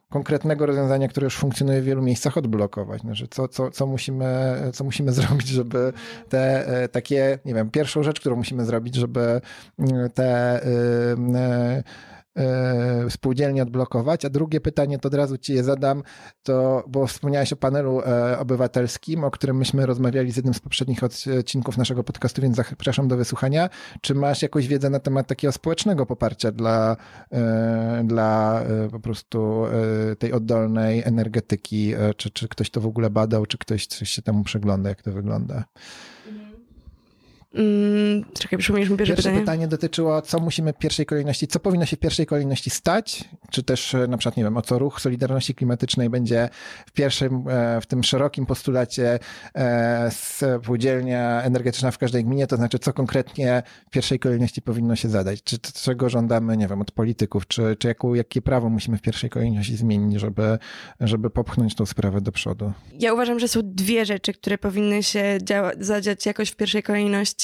[0.09, 3.01] konkretnego rozwiązania, które już funkcjonuje w wielu miejscach, odblokować.
[3.01, 5.93] Znaczy, co, co, co, musimy, co musimy zrobić, żeby
[6.29, 9.41] te e, takie, nie wiem, pierwszą rzecz, którą musimy zrobić, żeby
[10.13, 10.63] te e,
[11.35, 11.83] E,
[13.09, 14.25] spółdzielnie odblokować.
[14.25, 16.03] A drugie pytanie, to od razu ci je zadam,
[16.43, 20.99] to, bo wspomniałeś o panelu e, obywatelskim, o którym myśmy rozmawiali z jednym z poprzednich
[21.39, 23.69] odcinków naszego podcastu, więc zapraszam do wysłuchania.
[24.01, 26.97] Czy masz jakąś wiedzę na temat takiego społecznego poparcia dla,
[27.31, 29.63] e, dla po prostu
[30.19, 31.93] tej oddolnej energetyki?
[32.17, 35.11] Czy, czy ktoś to w ogóle badał, czy ktoś coś się temu przegląda, jak to
[35.11, 35.63] wygląda?
[37.53, 39.39] Mm, czekaj, przypomnisz mi pierwsze, pierwsze pytanie.
[39.39, 43.63] pytanie dotyczyło, co musimy w pierwszej kolejności, co powinno się w pierwszej kolejności stać, czy
[43.63, 46.49] też e, na przykład, nie wiem, o co ruch Solidarności Klimatycznej będzie
[46.85, 49.19] w pierwszym, e, w tym szerokim postulacie
[49.55, 55.09] e, spółdzielnia energetyczna w każdej gminie, to znaczy, co konkretnie w pierwszej kolejności powinno się
[55.09, 59.01] zadać, czy czego żądamy, nie wiem, od polityków, czy, czy jaką, jakie prawo musimy w
[59.01, 60.57] pierwszej kolejności zmienić, żeby,
[60.99, 62.73] żeby popchnąć tą sprawę do przodu.
[62.99, 65.37] Ja uważam, że są dwie rzeczy, które powinny się
[65.79, 67.42] zadziać jakoś w pierwszej kolejności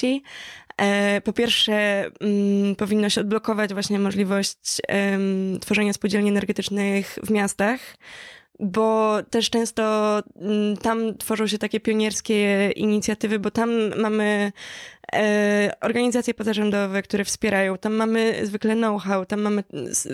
[0.78, 4.82] E, po pierwsze, mm, powinno się odblokować właśnie możliwość
[5.62, 7.80] tworzenia spółdzielni energetycznych w miastach,
[8.60, 9.84] bo też często
[10.36, 14.52] mm, tam tworzą się takie pionierskie inicjatywy, bo tam mamy
[15.82, 17.78] organizacje pozarządowe, które wspierają.
[17.78, 19.64] Tam mamy zwykle know-how, tam mamy,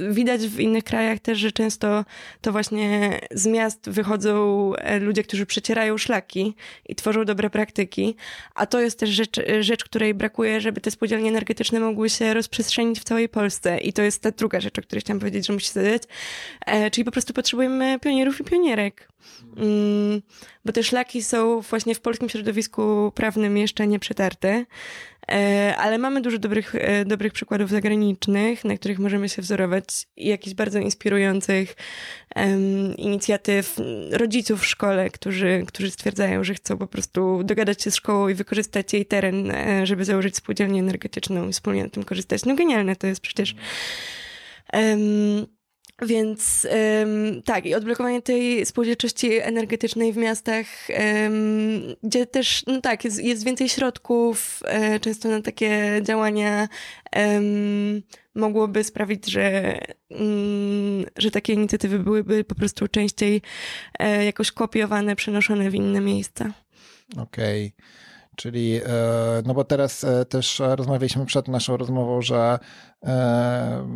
[0.09, 2.05] widać w innych krajach też, że często
[2.41, 6.55] to właśnie z miast wychodzą e, ludzie, którzy przecierają szlaki
[6.89, 8.15] i tworzą dobre praktyki,
[8.55, 12.99] a to jest też rzecz, rzecz której brakuje, żeby te spółdzielnie energetyczne mogły się rozprzestrzenić
[12.99, 15.67] w całej Polsce i to jest ta druga rzecz, o której chciałam powiedzieć, że musi
[15.67, 16.03] się zadać,
[16.65, 19.14] e, czyli po prostu potrzebujemy pionierów i pionierek.
[19.57, 20.21] Mm,
[20.65, 24.65] bo te szlaki są właśnie w polskim środowisku prawnym jeszcze nie przetarte,
[25.31, 30.27] e, ale mamy dużo dobrych, e, dobrych przykładów zagranicznych, na których możemy się wzorować i
[30.27, 31.75] jakichś bardzo inspirujących
[32.97, 33.77] inicjatyw
[34.11, 38.33] rodziców w szkole, którzy, którzy stwierdzają, że chcą po prostu dogadać się z szkołą i
[38.33, 42.45] wykorzystać jej teren, e, żeby założyć spółdzielnię energetyczną i wspólnie na tym korzystać.
[42.45, 43.55] No genialne to jest przecież.
[44.73, 45.54] Um,
[46.01, 46.67] więc
[46.99, 53.23] um, tak, i odblokowanie tej spółdzielczości energetycznej w miastach, um, gdzie też, no tak, jest,
[53.23, 56.67] jest więcej środków, um, często na takie działania
[58.35, 59.77] mogłoby sprawić, że,
[60.11, 63.41] mm, że takie inicjatywy byłyby po prostu częściej
[63.99, 66.53] e, jakoś kopiowane, przenoszone w inne miejsca.
[67.17, 67.73] Okej.
[67.77, 67.85] Okay.
[68.35, 68.89] Czyli, e,
[69.45, 72.59] no bo teraz e, też rozmawialiśmy przed naszą rozmową, że
[73.03, 73.87] e,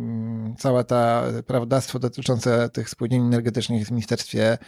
[0.58, 4.58] całe to prawodawstwo dotyczące tych spółdzielni energetycznych jest w Ministerstwie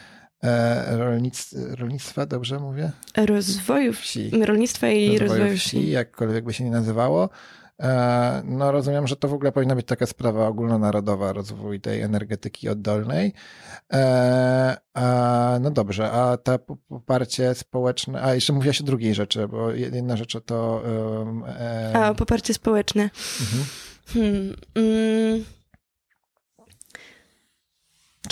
[0.90, 2.90] Rolnictwa, rolnictwa dobrze mówię?
[3.16, 4.30] Rozwoju wsi.
[4.44, 5.68] Rolnictwa i rozwoju, rozwoju wsi.
[5.68, 5.90] wsi.
[5.90, 7.28] Jakkolwiek by się nie nazywało.
[7.82, 12.68] E, no rozumiem, że to w ogóle powinna być taka sprawa ogólnonarodowa, rozwój tej energetyki
[12.68, 13.32] oddolnej.
[13.92, 14.76] E,
[15.60, 20.36] no dobrze, a to poparcie społeczne, a jeszcze mówiłaś o drugiej rzeczy, bo jedna rzecz
[20.46, 20.82] to...
[21.94, 23.02] A, poparcie społeczne.
[23.40, 23.64] Mhm.
[24.06, 25.44] Hmm, mm.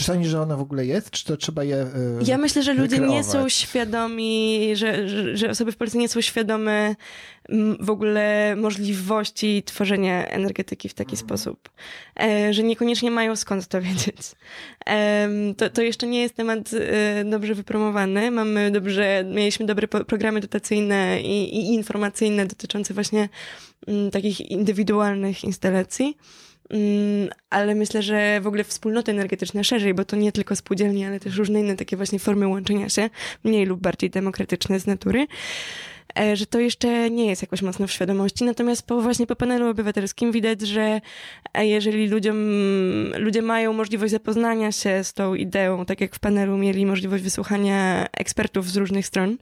[0.01, 1.11] Czy sądzisz, że ono w ogóle jest?
[1.11, 1.77] Czy to trzeba je.
[1.77, 3.17] Yy, ja myślę, że ludzie wykreować?
[3.17, 6.97] nie są świadomi, że, że, że, osoby w Polsce nie są świadome
[7.49, 11.29] mm, w ogóle możliwości tworzenia energetyki w taki mhm.
[11.29, 11.71] sposób,
[12.21, 14.17] e, że niekoniecznie mają skąd to wiedzieć.
[14.87, 18.31] E, to, to jeszcze nie jest temat e, dobrze wypromowany.
[18.31, 23.29] Mamy dobrze, mieliśmy dobre programy dotacyjne i, i informacyjne dotyczące właśnie
[23.87, 26.17] m, mm, takich indywidualnych instalacji.
[26.71, 31.21] Mm, ale myślę, że w ogóle wspólnoty energetyczne szerzej, bo to nie tylko spółdzielnie, ale
[31.21, 33.11] też różne inne takie właśnie formy łączenia się,
[33.45, 35.27] mniej lub bardziej demokratyczne z natury,
[36.19, 38.45] e, że to jeszcze nie jest jakoś mocno w świadomości.
[38.45, 41.01] Natomiast po, właśnie po panelu obywatelskim widać, że
[41.55, 42.37] e, jeżeli ludziom,
[43.19, 48.07] ludzie mają możliwość zapoznania się z tą ideą, tak jak w panelu mieli możliwość wysłuchania
[48.13, 49.39] ekspertów z różnych stron,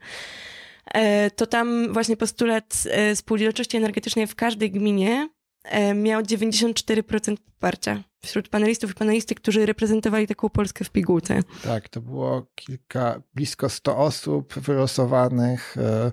[0.95, 5.29] e, to tam właśnie postulat spółdzielczości energetycznej w każdej gminie
[5.94, 11.42] miał 94% poparcia wśród panelistów i panelistek, którzy reprezentowali taką Polskę w pigułce.
[11.64, 16.12] Tak, to było kilka, blisko 100 osób wylosowanych e,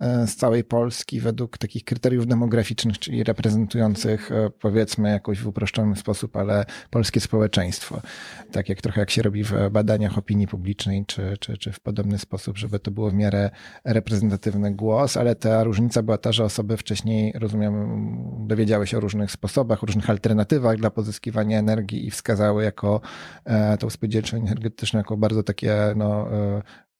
[0.00, 6.36] z całej Polski według takich kryteriów demograficznych, czyli reprezentujących e, powiedzmy jakoś w uproszczony sposób,
[6.36, 8.00] ale polskie społeczeństwo.
[8.52, 12.18] Tak jak trochę jak się robi w badaniach opinii publicznej, czy, czy, czy w podobny
[12.18, 13.50] sposób, żeby to było w miarę
[13.84, 19.30] reprezentatywny głos, ale ta różnica była ta, że osoby wcześniej, rozumiem, dowiedziały się o różnych
[19.30, 23.00] sposobach, różnych alternatywach dla pozyskiwania energii i wskazały jako
[23.44, 26.28] e, tą spółdzielczą energetyczną jako bardzo takie no,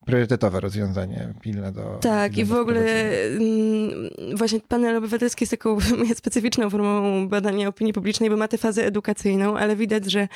[0.09, 1.99] priorytetowe rozwiązanie, pilne do.
[2.01, 3.91] Tak, i w ogóle mm,
[4.37, 5.79] właśnie panel obywatelski jest taką
[6.21, 10.29] specyficzną formą badania opinii publicznej, bo ma tę fazę edukacyjną, ale widać, że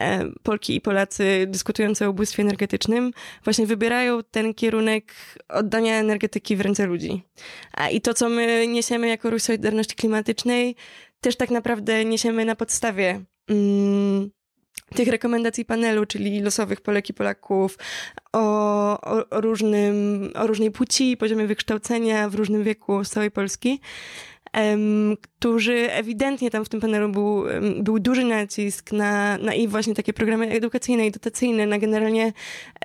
[0.00, 3.10] e, Polki i Polacy dyskutujący o ubóstwie energetycznym
[3.44, 5.14] właśnie wybierają ten kierunek
[5.48, 7.22] oddania energetyki w ręce ludzi.
[7.72, 10.76] A i to, co my niesiemy jako ruch Solidarności Klimatycznej,
[11.20, 13.20] też tak naprawdę niesiemy na podstawie.
[13.48, 14.30] Mm,
[14.94, 17.78] tych rekomendacji panelu, czyli losowych Polek i Polaków
[18.32, 23.80] o, o, o, różnym, o różnej płci, poziomie wykształcenia w różnym wieku z całej Polski,
[24.54, 27.44] um, którzy ewidentnie tam w tym panelu był,
[27.80, 32.32] był duży nacisk na, na i właśnie takie programy edukacyjne i dotacyjne, na generalnie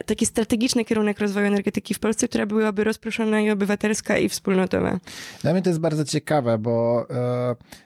[0.05, 4.99] taki strategiczny kierunek rozwoju energetyki w Polsce, która byłaby rozproszona i obywatelska i wspólnotowa.
[5.41, 7.82] Dla mnie to jest bardzo ciekawe, bo yy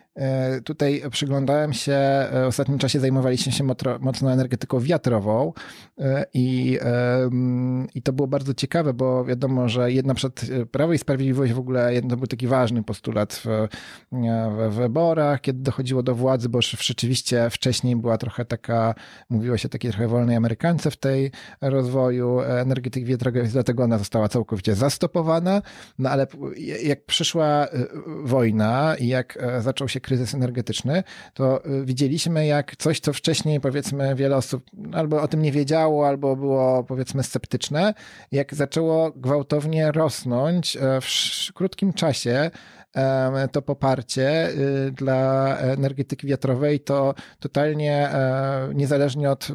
[0.63, 3.63] tutaj przyglądałem się, e, w ostatnim czasie zajmowaliśmy się
[3.99, 5.53] mocno energetyką wiatrową
[5.99, 6.79] e, i,
[7.95, 12.01] i to było bardzo ciekawe, bo wiadomo, że jedna przed Prawo i Sprawiedliwość w ogóle
[12.09, 13.67] to był taki ważny postulat w,
[14.69, 18.95] w wyborach, kiedy dochodziło do władzy, bo rzeczywiście wcześniej była trochę taka,
[19.29, 24.75] mówiło się takiej trochę wolnej Amerykance w tej rozwoju energetyki wiatrowej, dlatego ona została całkowicie
[24.75, 25.61] zastopowana,
[25.99, 26.27] no ale
[26.83, 27.67] jak przyszła
[28.23, 34.15] wojna i jak zaczął się kryzys energetyczny, to y, widzieliśmy jak coś, co wcześniej powiedzmy
[34.15, 37.93] wiele osób albo o tym nie wiedziało, albo było powiedzmy sceptyczne,
[38.31, 42.51] jak zaczęło gwałtownie rosnąć e, w krótkim czasie
[43.51, 49.47] to poparcie y, dla energetyki wiatrowej to totalnie e, niezależnie od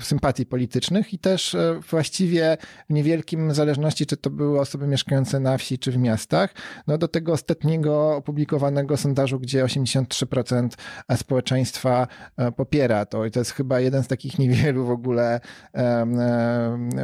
[0.00, 2.56] sympatii politycznych i też e, właściwie
[2.90, 6.54] w niewielkim zależności, czy to były osoby mieszkające na wsi, czy w miastach,
[6.86, 10.68] no do tego ostatniego opublikowanego sondażu, gdzie 83%
[11.16, 13.24] społeczeństwa e, popiera to.
[13.24, 15.40] I to jest chyba jeden z takich niewielu w ogóle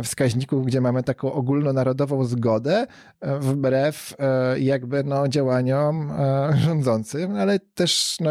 [0.02, 2.86] wskaźników, gdzie mamy taką ogólnonarodową zgodę
[3.22, 4.16] wbrew
[4.58, 8.30] jakby no działaniom działaniom e, rządzącym, ale też no,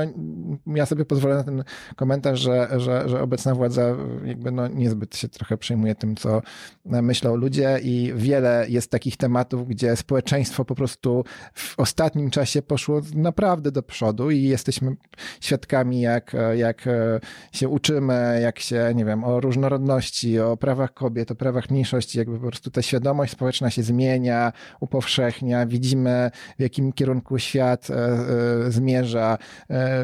[0.75, 1.63] ja sobie pozwolę na ten
[1.95, 6.41] komentarz, że, że, że obecna władza jakby no, niezbyt się trochę przejmuje tym, co
[6.85, 13.01] myślą ludzie i wiele jest takich tematów, gdzie społeczeństwo po prostu w ostatnim czasie poszło
[13.15, 14.95] naprawdę do przodu i jesteśmy
[15.41, 16.85] świadkami, jak, jak
[17.51, 22.39] się uczymy, jak się, nie wiem, o różnorodności, o prawach kobiet, o prawach mniejszości, jakby
[22.39, 28.71] po prostu ta świadomość społeczna się zmienia, upowszechnia, widzimy w jakim kierunku świat e, e,
[28.71, 29.37] zmierza.
[29.69, 30.03] E,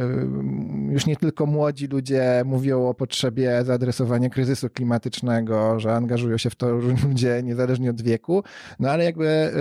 [0.91, 6.55] już nie tylko młodzi ludzie mówią o potrzebie zaadresowania kryzysu klimatycznego, że angażują się w
[6.55, 6.69] to
[7.07, 8.43] ludzie niezależnie od wieku,
[8.79, 9.51] no ale jakby,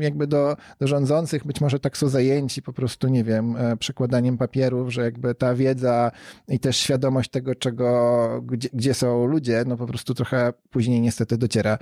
[0.00, 4.92] jakby do, do rządzących być może tak są zajęci po prostu, nie wiem, przekładaniem papierów,
[4.92, 6.10] że jakby ta wiedza
[6.48, 11.38] i też świadomość tego, czego, gdzie, gdzie są ludzie, no po prostu trochę później niestety
[11.38, 11.78] dociera.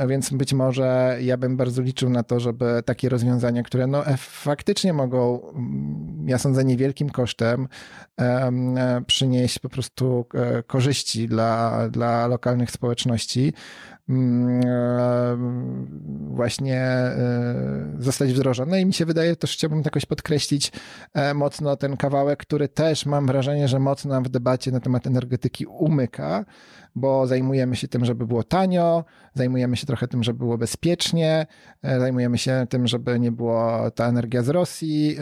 [0.00, 4.04] A więc być może ja bym bardzo liczył na to, żeby takie rozwiązania, które no
[4.52, 7.68] faktycznie mogą, mm, ja sądzę, niewielkim kosztem
[9.06, 10.26] przynieść po prostu
[10.66, 13.52] korzyści dla, dla lokalnych społeczności.
[14.08, 14.62] Mm,
[16.34, 17.14] właśnie e,
[17.98, 20.72] zostać wdrożone i mi się wydaje, też chciałbym jakoś podkreślić
[21.14, 25.66] e, mocno ten kawałek, który też mam wrażenie, że mocno w debacie na temat energetyki
[25.66, 26.44] umyka,
[26.94, 31.46] bo zajmujemy się tym, żeby było tanio, zajmujemy się trochę tym, żeby było bezpiecznie,
[31.82, 35.16] e, zajmujemy się tym, żeby nie było ta energia z Rosji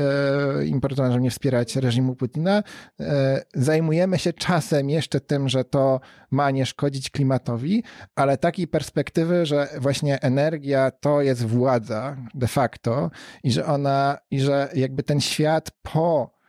[0.67, 2.63] importowana, żeby nie wspierać reżimu Putina.
[3.55, 9.69] Zajmujemy się czasem jeszcze tym, że to ma nie szkodzić klimatowi, ale taki perspektywy, że
[9.79, 13.11] właśnie energia to jest władza de facto
[13.45, 16.40] i że ona, i że jakby ten świat po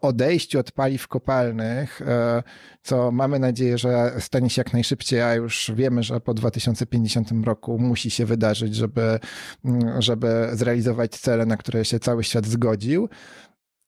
[0.00, 2.42] odejściu od paliw kopalnych, e,
[2.82, 7.78] co mamy nadzieję, że stanie się jak najszybciej, a już wiemy, że po 2050 roku
[7.78, 9.18] musi się wydarzyć, żeby,
[9.64, 13.08] mm, żeby zrealizować cele, na które się cały świat zgodził,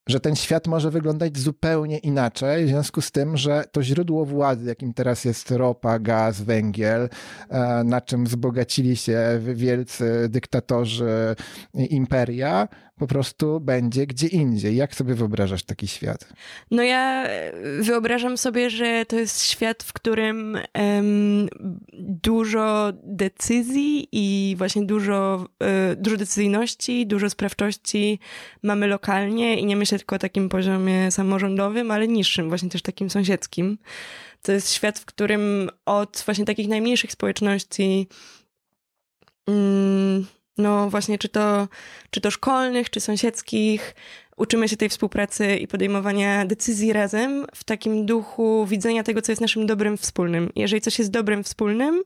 [0.08, 4.66] że ten świat może wyglądać zupełnie inaczej, w związku z tym, że to źródło władzy,
[4.66, 7.08] jakim teraz jest ropa, gaz, węgiel,
[7.48, 11.36] e, na czym wzbogacili się wielcy dyktatorzy
[11.74, 12.68] imperia,
[13.00, 14.76] po prostu będzie gdzie indziej.
[14.76, 16.32] Jak sobie wyobrażasz taki świat?
[16.70, 21.48] No ja e, wyobrażam sobie, że to jest świat, w którym um,
[21.98, 28.18] dużo decyzji i właśnie dużo, um, dużo decyzyjności, dużo sprawczości
[28.62, 33.10] mamy lokalnie i nie myślę tylko o takim poziomie samorządowym, ale niższym, właśnie też takim
[33.10, 33.78] sąsiedzkim.
[34.42, 38.08] To jest świat, w którym od właśnie takich najmniejszych społeczności
[39.46, 40.26] um,
[40.60, 41.68] no właśnie, czy to,
[42.10, 43.94] czy to szkolnych, czy sąsiedzkich.
[44.36, 49.42] Uczymy się tej współpracy i podejmowania decyzji razem w takim duchu widzenia tego, co jest
[49.42, 50.52] naszym dobrem wspólnym.
[50.56, 52.02] Jeżeli coś jest dobrem wspólnym,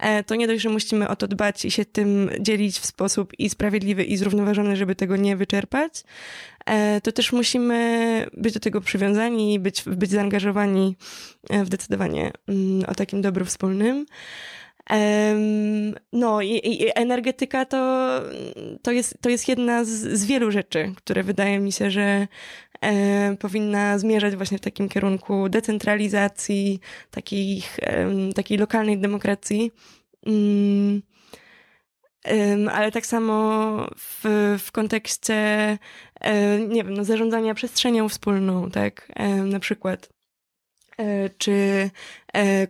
[0.00, 3.32] e, to nie dość, że musimy o to dbać i się tym dzielić w sposób
[3.38, 6.04] i sprawiedliwy, i zrównoważony, żeby tego nie wyczerpać,
[6.66, 10.96] e, to też musimy być do tego przywiązani, być, być zaangażowani
[11.50, 14.06] e, w decydowanie mm, o takim dobru wspólnym.
[16.12, 18.08] No i, i, energetyka to,
[18.82, 22.28] to, jest, to jest jedna z, z wielu rzeczy, które wydaje mi się, że
[22.80, 27.78] e, powinna zmierzać właśnie w takim kierunku decentralizacji, takich,
[28.34, 29.72] takiej lokalnej demokracji.
[30.26, 31.02] Mm,
[32.72, 34.24] ale tak samo w,
[34.58, 35.34] w kontekście,
[36.20, 39.12] e, nie wiem, no, zarządzania przestrzenią wspólną, tak,
[39.44, 40.19] na przykład.
[41.00, 41.90] E, czy,
[42.34, 42.66] e,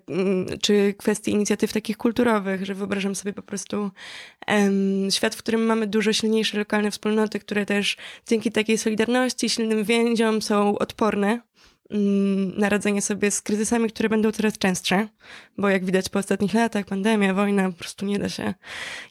[0.62, 3.90] czy kwestii inicjatyw takich kulturowych, że wyobrażam sobie po prostu
[5.10, 10.42] świat, w którym mamy dużo silniejsze lokalne wspólnoty, które też dzięki takiej solidarności, silnym więziom
[10.42, 11.40] są odporne
[11.90, 15.08] mm, na radzenie sobie z kryzysami, które będą coraz częstsze,
[15.58, 18.54] bo jak widać po ostatnich latach, pandemia, wojna, po prostu nie da się,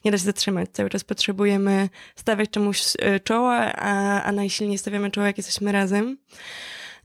[0.04, 0.70] nie da się zatrzymać.
[0.72, 6.16] Cały czas potrzebujemy stawiać czemuś e, czoła, a, a najsilniej stawiamy czoła, jak jesteśmy razem.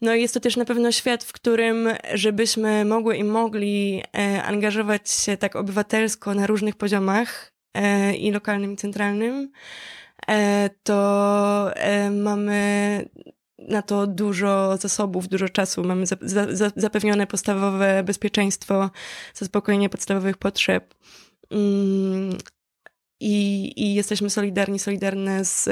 [0.02, 4.44] No i jest to też na pewno świat, w którym, żebyśmy mogły i mogli e,
[4.44, 9.52] angażować się tak obywatelsko na różnych poziomach e, i lokalnym, i centralnym,
[10.28, 11.72] e, to
[12.12, 13.10] mamy
[13.60, 15.84] na to dużo zasobów, dużo czasu.
[15.84, 18.90] Mamy za, za, zapewnione podstawowe bezpieczeństwo,
[19.34, 20.96] zaspokojenie podstawowych potrzeb.
[21.52, 22.38] Mm,
[23.20, 25.70] i, i jesteśmy solidarni, solidarne z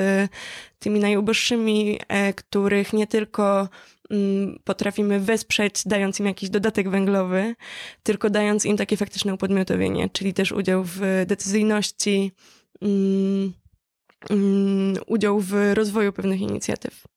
[0.79, 1.99] tymi najuboższymi,
[2.35, 3.69] których nie tylko
[4.63, 7.55] potrafimy wesprzeć, dając im jakiś dodatek węglowy,
[8.03, 12.31] tylko dając im takie faktyczne upodmiotowienie, czyli też udział w decyzyjności,
[12.81, 13.53] um,
[14.29, 17.12] um, udział w rozwoju pewnych inicjatyw.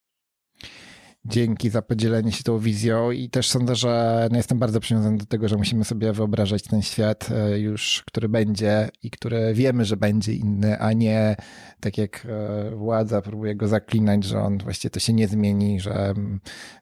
[1.29, 5.27] Dzięki za podzielenie się tą wizją i też sądzę, że no jestem bardzo przywiązany do
[5.27, 9.97] tego, że musimy sobie wyobrażać ten świat e, już, który będzie i który wiemy, że
[9.97, 11.37] będzie inny, a nie
[11.81, 16.15] tak jak e, władza próbuje go zaklinać, że on właściwie to się nie zmieni, że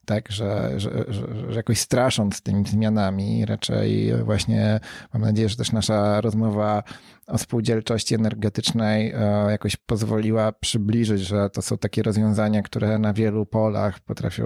[0.04, 4.80] tak, że, że, że, że jakoś strasząc tymi zmianami, raczej właśnie
[5.12, 6.82] mam nadzieję, że też nasza rozmowa
[7.26, 13.46] o spółdzielczości energetycznej e, jakoś pozwoliła przybliżyć, że to są takie rozwiązania, które na wielu
[13.46, 14.44] polach potrafią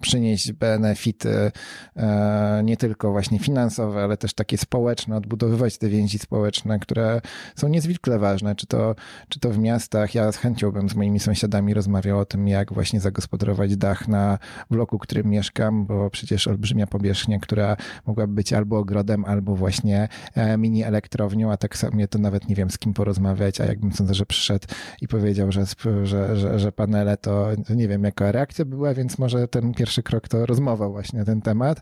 [0.00, 1.52] przynieść benefity
[1.96, 7.20] e, nie tylko właśnie finansowe, ale też takie społeczne, odbudowywać te więzi społeczne, które
[7.56, 8.94] są niezwykle ważne, czy to,
[9.28, 10.14] czy to w miastach.
[10.14, 14.38] Ja z chęcią bym z moimi sąsiadami rozmawiał o tym, jak właśnie zagospodarować dach na
[14.70, 20.08] bloku, w którym mieszkam, bo przecież olbrzymia powierzchnia, która mogłaby być albo ogrodem, albo właśnie
[20.34, 23.92] e, mini elektrownią, a tak samo to nawet nie wiem z kim porozmawiać, a jakbym
[23.92, 24.66] sądzę, że przyszedł
[25.00, 25.64] i powiedział, że,
[26.02, 30.02] że, że, że panele to, nie wiem, jaka reakcja by była, więc może ten pierwszy
[30.02, 31.80] krok to rozmowa właśnie na ten temat.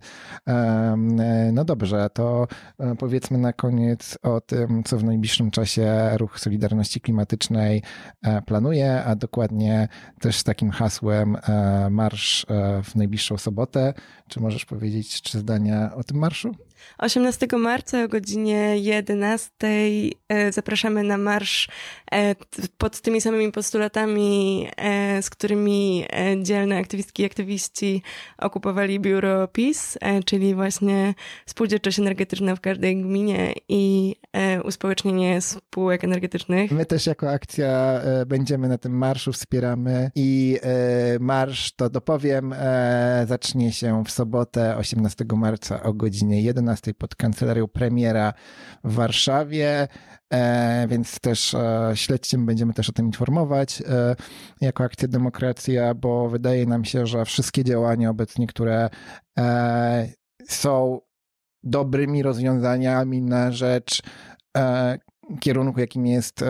[1.53, 2.47] No dobrze, to
[2.99, 7.83] powiedzmy na koniec o tym, co w najbliższym czasie Ruch Solidarności Klimatycznej
[8.47, 9.89] planuje, a dokładnie
[10.21, 11.37] też z takim hasłem
[11.91, 12.47] marsz
[12.85, 13.95] w najbliższą sobotę.
[14.29, 16.53] Czy możesz powiedzieć trzy zdania o tym marszu?
[16.99, 19.51] 18 marca o godzinie 11
[20.29, 21.69] e, zapraszamy na marsz
[22.13, 22.35] e,
[22.79, 26.05] pod tymi samymi postulatami, e, z którymi
[26.43, 28.03] dzielne aktywistki i aktywiści
[28.39, 31.15] okupowali biuro PiS, czyli właśnie
[31.47, 34.17] spółdzielczość energetyczna w każdej gminie i
[34.65, 36.71] uspołecznienie spółek energetycznych.
[36.71, 40.59] My też jako akcja będziemy na tym marszu, wspieramy i
[41.21, 42.55] marsz, to dopowiem,
[43.27, 48.33] zacznie się w sobotę 18 marca o godzinie 11 pod kancelarią premiera
[48.85, 49.89] w Warszawie.
[50.33, 54.17] E, więc też e, śledźcie, będziemy też o tym informować e,
[54.61, 58.91] jako Akcja Demokracja, bo wydaje nam się, że wszystkie działania obecnie, które
[60.49, 61.01] są
[61.65, 64.03] dobrymi rozwiązaniami na rzecz
[65.41, 66.45] kierunku, jakim jest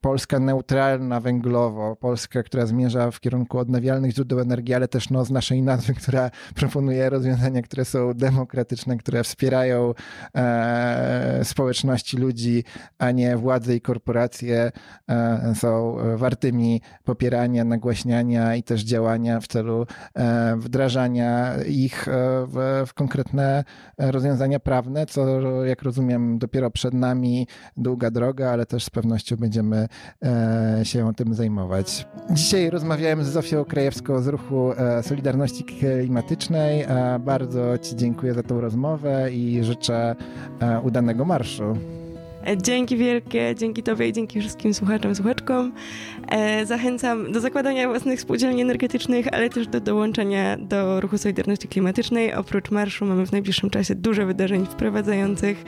[0.00, 5.30] Polska neutralna węglowo, Polska, która zmierza w kierunku odnawialnych źródeł energii, ale też no, z
[5.30, 9.94] naszej nazwy, która proponuje rozwiązania, które są demokratyczne, które wspierają
[10.34, 12.64] e, społeczności ludzi,
[12.98, 14.72] a nie władze i korporacje,
[15.08, 22.12] e, są wartymi popierania, nagłaśniania i też działania w celu e, wdrażania ich e,
[22.46, 23.64] w, w konkretne
[23.98, 27.46] rozwiązania prawne, co jak rozumiem dopiero przed nami
[27.76, 29.88] długa droga, ale też z pewnością będziemy
[30.24, 32.06] E, się tym zajmować.
[32.30, 36.82] Dzisiaj rozmawiałem z Zofią Krajewską z ruchu e, Solidarności Klimatycznej.
[36.82, 40.16] E, bardzo Ci dziękuję za tą rozmowę i życzę
[40.82, 41.76] udanego marszu.
[42.62, 45.72] Dzięki wielkie, dzięki Tobie i dzięki wszystkim słuchaczom, słuchaczkom.
[46.64, 52.34] Zachęcam do zakładania własnych spółdzielni energetycznych, ale też do dołączenia do ruchu Solidarności Klimatycznej.
[52.34, 55.64] Oprócz marszu mamy w najbliższym czasie dużo wydarzeń wprowadzających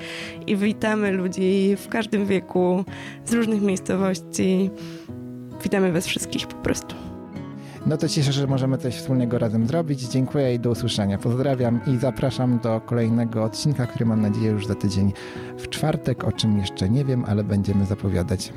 [0.46, 2.84] i witamy ludzi w każdym wieku,
[3.24, 4.70] z różnych miejscowości.
[5.62, 7.09] Witamy Was wszystkich po prostu.
[7.87, 10.01] No to cieszę, że możemy coś wspólnego razem zrobić.
[10.01, 11.18] Dziękuję i do usłyszenia.
[11.18, 15.12] Pozdrawiam i zapraszam do kolejnego odcinka, który mam nadzieję już za tydzień
[15.59, 18.53] w czwartek, o czym jeszcze nie wiem, ale będziemy zapowiadać.